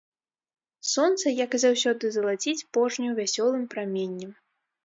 Сонца, 0.91 1.33
як 1.43 1.51
і 1.57 1.59
заўсёды, 1.65 2.05
залаціць 2.15 2.67
пожню 2.79 3.09
вясёлым 3.21 3.63
праменнем. 3.75 4.31